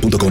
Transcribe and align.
boostmobile.com. 0.00 0.28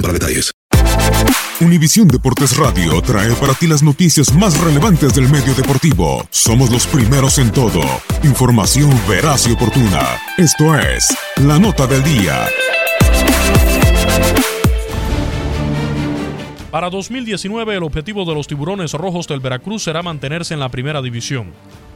Univisión 1.60 2.08
Deportes 2.08 2.56
Radio 2.56 3.02
trae 3.02 3.34
para 3.34 3.54
ti 3.54 3.66
las 3.68 3.82
noticias 3.82 4.34
más 4.34 4.60
relevantes 4.60 5.14
del 5.16 5.28
medio 5.28 5.54
deportivo. 5.56 6.26
Somos 6.30 6.70
los 6.70 6.86
primeros 6.86 7.40
en 7.40 7.52
todo. 7.52 7.82
Información 8.24 8.92
veraz 9.10 9.48
y 9.48 9.54
oportuna. 9.54 10.04
Esto 10.38 10.76
es 10.76 11.08
La 11.38 11.58
Nota 11.58 11.88
del 11.88 12.04
Día. 12.04 12.46
Para 16.70 16.90
2019 16.92 17.78
el 17.78 17.84
objetivo 17.84 18.24
de 18.26 18.36
los 18.36 18.46
tiburones 18.46 18.94
rojos 18.94 19.28
del 19.28 19.40
Veracruz 19.40 19.84
será 19.84 20.04
mantenerse 20.04 20.54
en 20.54 20.60
la 20.60 20.70
primera 20.70 21.02
división. 21.02 21.54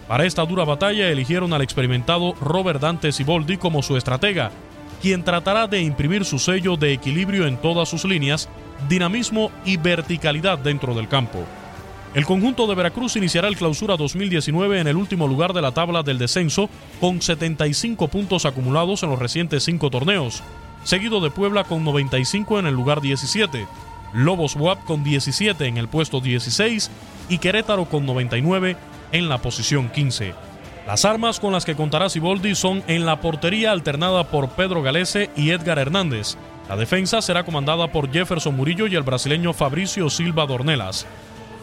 Para 0.07 0.25
esta 0.25 0.43
dura 0.43 0.65
batalla 0.65 1.09
eligieron 1.09 1.53
al 1.53 1.61
experimentado 1.61 2.33
Robert 2.41 2.81
Dante 2.81 3.11
Siboldi 3.11 3.57
como 3.57 3.83
su 3.83 3.95
estratega, 3.95 4.51
quien 5.01 5.23
tratará 5.23 5.67
de 5.67 5.81
imprimir 5.81 6.25
su 6.25 6.39
sello 6.39 6.77
de 6.77 6.93
equilibrio 6.93 7.47
en 7.47 7.57
todas 7.57 7.89
sus 7.89 8.05
líneas, 8.05 8.47
dinamismo 8.87 9.51
y 9.65 9.77
verticalidad 9.77 10.59
dentro 10.59 10.93
del 10.93 11.07
campo. 11.07 11.43
El 12.13 12.25
conjunto 12.25 12.67
de 12.67 12.75
Veracruz 12.75 13.15
iniciará 13.15 13.47
el 13.47 13.55
clausura 13.55 13.95
2019 13.95 14.81
en 14.81 14.87
el 14.87 14.97
último 14.97 15.27
lugar 15.27 15.53
de 15.53 15.61
la 15.61 15.71
tabla 15.71 16.03
del 16.03 16.17
descenso 16.17 16.69
con 16.99 17.21
75 17.21 18.09
puntos 18.09 18.45
acumulados 18.45 19.01
en 19.03 19.09
los 19.09 19.19
recientes 19.19 19.63
cinco 19.63 19.89
torneos, 19.89 20.43
seguido 20.83 21.21
de 21.21 21.31
Puebla 21.31 21.63
con 21.63 21.83
95 21.85 22.59
en 22.59 22.67
el 22.67 22.73
lugar 22.73 23.01
17, 23.01 23.65
Lobos 24.13 24.57
WAP 24.57 24.83
con 24.83 25.03
17 25.03 25.65
en 25.65 25.77
el 25.77 25.87
puesto 25.87 26.19
16 26.19 26.91
y 27.29 27.37
Querétaro 27.37 27.85
con 27.85 28.05
99 28.05 28.75
en 29.13 29.29
la 29.29 29.37
posición 29.37 29.89
15. 29.89 30.50
Las 30.87 31.05
armas 31.05 31.39
con 31.39 31.53
las 31.53 31.63
que 31.63 31.75
contará 31.75 32.09
Siboldi 32.09 32.55
son 32.55 32.83
en 32.87 33.05
la 33.05 33.21
portería 33.21 33.71
alternada 33.71 34.25
por 34.25 34.49
Pedro 34.49 34.81
Galese 34.81 35.29
y 35.35 35.51
Edgar 35.51 35.77
Hernández. 35.77 36.37
La 36.67 36.75
defensa 36.75 37.21
será 37.21 37.43
comandada 37.43 37.91
por 37.91 38.11
Jefferson 38.11 38.55
Murillo 38.55 38.87
y 38.87 38.95
el 38.95 39.03
brasileño 39.03 39.53
Fabricio 39.53 40.09
Silva 40.09 40.45
Dornelas. 40.45 41.05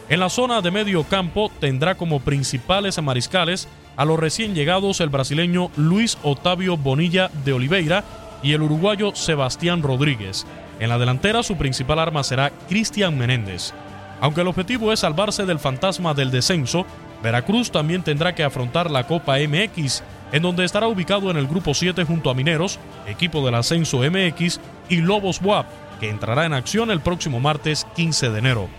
En 0.07 0.21
la 0.21 0.29
zona 0.29 0.61
de 0.61 0.71
medio 0.71 1.03
campo 1.03 1.51
tendrá 1.59 1.95
como 1.95 2.21
principales 2.21 3.01
mariscales 3.01 3.67
a 3.97 4.05
los 4.05 4.17
recién 4.17 4.55
llegados 4.55 5.01
el 5.01 5.09
brasileño 5.09 5.69
Luis 5.75 6.17
Otavio 6.23 6.77
Bonilla 6.77 7.29
de 7.43 7.53
Oliveira 7.53 8.03
y 8.41 8.53
el 8.53 8.61
uruguayo 8.61 9.13
Sebastián 9.13 9.83
Rodríguez. 9.83 10.47
En 10.79 10.89
la 10.89 10.97
delantera 10.97 11.43
su 11.43 11.57
principal 11.57 11.99
arma 11.99 12.23
será 12.23 12.51
Cristian 12.69 13.17
Menéndez. 13.17 13.73
Aunque 14.21 14.41
el 14.41 14.47
objetivo 14.47 14.93
es 14.93 15.01
salvarse 15.01 15.45
del 15.45 15.59
fantasma 15.59 16.13
del 16.13 16.31
descenso, 16.31 16.85
Veracruz 17.21 17.71
también 17.71 18.03
tendrá 18.03 18.33
que 18.33 18.43
afrontar 18.43 18.89
la 18.89 19.05
Copa 19.05 19.37
MX, 19.37 20.03
en 20.31 20.41
donde 20.41 20.63
estará 20.63 20.87
ubicado 20.87 21.29
en 21.31 21.37
el 21.37 21.47
grupo 21.47 21.73
7 21.73 22.03
junto 22.05 22.29
a 22.29 22.33
Mineros, 22.33 22.79
equipo 23.07 23.45
del 23.45 23.55
ascenso 23.55 23.99
MX, 23.99 24.59
y 24.89 24.97
Lobos 24.97 25.41
WAP, 25.41 25.65
que 25.99 26.09
entrará 26.09 26.45
en 26.45 26.53
acción 26.53 26.91
el 26.91 27.01
próximo 27.01 27.39
martes 27.39 27.85
15 27.95 28.29
de 28.29 28.39
enero. 28.39 28.69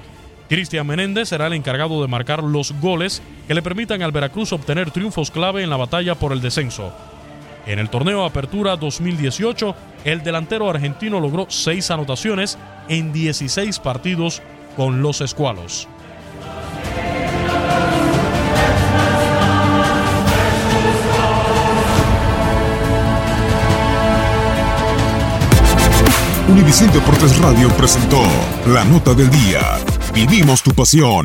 Cristian 0.48 0.86
Menéndez 0.86 1.28
será 1.28 1.46
el 1.46 1.52
encargado 1.52 2.02
de 2.02 2.08
marcar 2.08 2.42
los 2.42 2.72
goles 2.80 3.22
que 3.46 3.54
le 3.54 3.62
permitan 3.62 4.02
al 4.02 4.10
Veracruz 4.10 4.52
obtener 4.52 4.90
triunfos 4.90 5.30
clave 5.30 5.62
en 5.62 5.70
la 5.70 5.76
batalla 5.76 6.16
por 6.16 6.32
el 6.32 6.40
descenso. 6.40 6.92
En 7.66 7.78
el 7.78 7.90
torneo 7.90 8.24
Apertura 8.24 8.76
2018, 8.76 9.76
el 10.04 10.22
delantero 10.22 10.68
argentino 10.68 11.20
logró 11.20 11.46
seis 11.50 11.90
anotaciones 11.90 12.58
en 12.88 13.12
16 13.12 13.78
partidos 13.78 14.42
con 14.76 15.02
los 15.02 15.20
escualos. 15.20 15.86
Univisión 26.70 26.92
Deportes 26.92 27.36
Radio 27.38 27.68
presentó 27.70 28.22
La 28.66 28.84
Nota 28.84 29.12
del 29.12 29.28
Día. 29.28 29.80
Vivimos 30.14 30.62
tu 30.62 30.70
pasión. 30.70 31.24